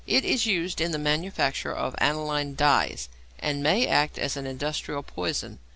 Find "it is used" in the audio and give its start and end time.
0.07-0.81